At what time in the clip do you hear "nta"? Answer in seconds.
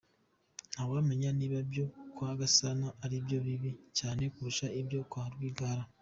0.71-0.83